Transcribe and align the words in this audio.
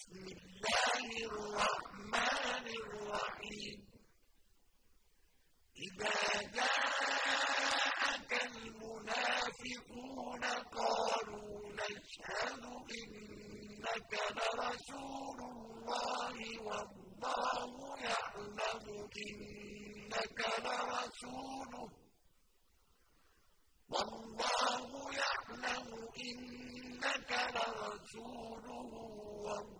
بسم 0.00 0.16
الله 0.16 1.08
الرحمن 1.30 2.66
الرحيم. 2.84 3.78
إذا 5.76 6.18
جاءك 6.56 8.32
المنافقون 8.48 10.44
قالوا 10.78 11.52
نشهد 11.80 12.64
إنك 13.00 14.12
لرسول 14.38 15.38
الله 15.52 16.36
والله 16.66 17.70
يعلم 18.08 18.84
إنك 19.26 20.40
لرسوله. 20.64 21.88
والله 23.92 24.88
يعلم 25.22 25.88
إنك 26.28 27.30
لرسوله 27.56 28.84
والله 29.44 29.79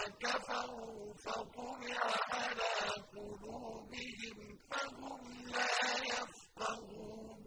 ثم 0.00 0.12
كفروا 0.20 1.14
فطبع 1.14 2.00
على 2.32 2.72
قلوبهم 3.12 4.58
فهم 4.70 5.22
لا 5.46 5.72
يفقهون. 6.12 7.40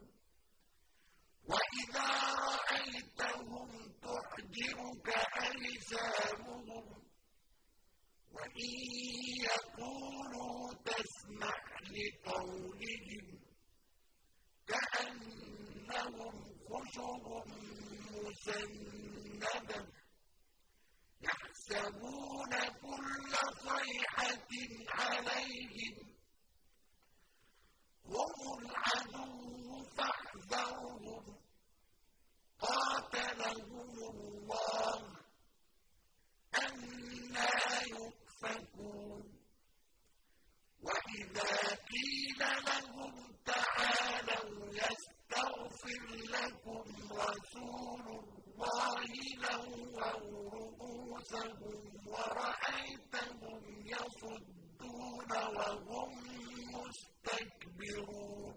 وإذا 1.50 2.10
رأيتهم 2.50 3.70
تعجبك 4.02 5.10
أجسامهم 5.38 6.86
وإن 8.34 8.74
يقولوا 9.48 10.74
تسمع 10.86 11.56
لقولهم 11.96 13.03
يحسبون 21.74 22.50
كل 22.82 23.34
صيحة 23.64 24.48
عليهم. 24.90 25.96
هم 28.06 28.60
العدو 28.60 29.84
فاحذرهم. 29.98 31.38
قاتلهم 32.60 33.92
الله. 34.14 35.02
أنا 36.56 37.50
يؤفكون. 37.90 39.24
وإذا 40.82 41.76
قيل 41.76 42.40
لهم 42.40 43.36
تعالوا 43.46 44.74
يستغفر 44.74 46.04
لكم 46.16 46.86
رسول 47.12 48.06
الله 48.10 49.06
لووا 49.38 50.33
رؤوسهم 51.24 52.08
ورأيتهم 52.08 53.62
يصدون 53.86 55.32
وهم 55.32 56.12
مستكبرون 56.74 58.56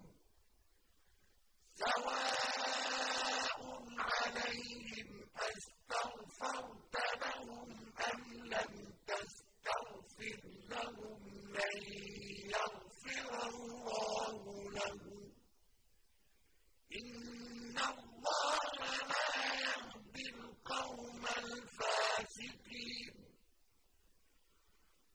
سواء 1.75 3.61
عليهم 3.99 5.09
أستغفرت 5.37 6.95
لهم 7.23 7.69
أم 8.13 8.21
لم 8.45 8.73
تستغفر 9.07 10.41
لهم 10.71 11.21
لن 11.57 11.83
يغفر 12.55 13.33
الله 13.49 14.43
لهم 14.71 15.33
إن 16.93 17.79
الله 17.79 18.79
لا 19.09 19.31
يهدي 19.55 20.27
القوم 20.31 21.25
الفاسقين 21.39 23.15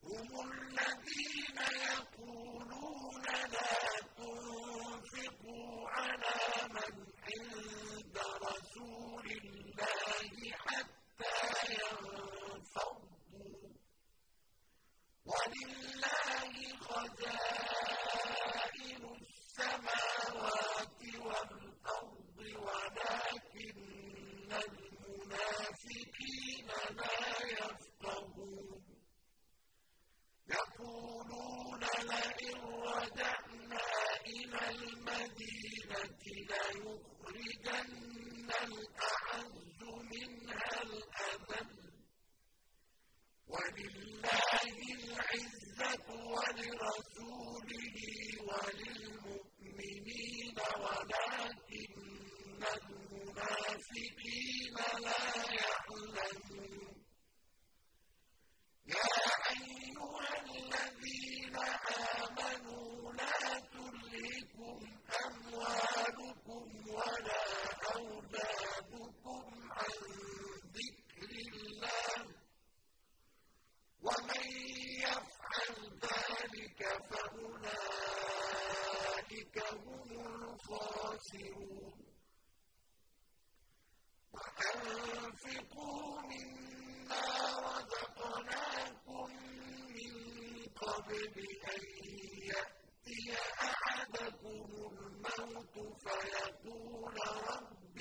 هم 0.04 0.30
الذين 0.52 1.60
يقولون 1.92 3.24
لا 3.26 3.76
تنفقوا 4.18 5.90
على 5.90 6.40
من 6.74 6.94
عند 7.28 8.18
رسول 8.44 9.28
الله 9.32 10.32
حتى 10.52 11.40
ينفضوا 11.82 13.62
ولله 15.26 16.54
خزائن 16.88 18.24
السماوات 19.22 21.02
والأرض 21.16 22.38
ولكن 22.40 23.78
المنافقين 25.32 26.68
لا 26.98 27.20
يفقهون 27.52 28.82
لئن 32.02 32.56
رجعنا 32.84 33.51
أولئك 79.52 79.74
هم 79.74 80.12
الخاسرون. 80.54 81.94
وأنفقوا 84.34 86.22
مما 86.22 87.26
رزقناكم 87.60 89.30
من 89.96 90.14
قبل 90.82 91.48
أن 91.74 91.84
يأتي 92.44 93.24
أحدكم 93.62 94.68
الموت 94.76 95.76
فيقول 96.04 97.16
رب 97.48 97.98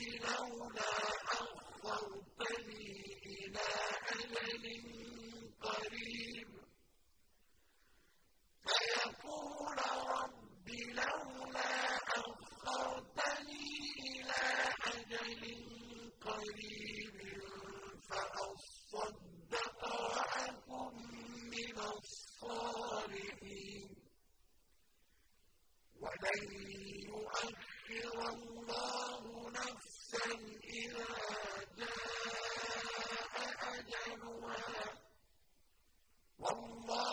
لن 26.30 26.52
يؤخر 27.08 28.16
الله 28.28 29.22
نفسا 29.50 30.28
إذا 30.80 31.10
جاء 31.78 33.36
أجلها. 33.74 34.84
والله 36.38 37.09